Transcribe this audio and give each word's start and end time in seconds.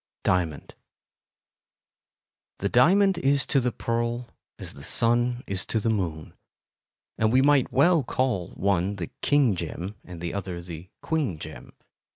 Diamond 0.23 0.73
The 2.57 2.69
diamond 2.69 3.19
is 3.19 3.45
to 3.45 3.59
the 3.59 3.71
pearl 3.71 4.29
as 4.57 4.73
the 4.73 4.83
sun 4.83 5.43
is 5.45 5.63
to 5.67 5.79
the 5.79 5.91
moon, 5.91 6.33
and 7.19 7.31
we 7.31 7.43
might 7.43 7.71
well 7.71 8.03
call 8.03 8.47
one 8.55 8.95
the 8.95 9.11
"king 9.21 9.55
gem" 9.55 9.93
and 10.03 10.19
the 10.19 10.33
other 10.33 10.59
the 10.59 10.89
"queen 11.03 11.37
gem." 11.37 11.73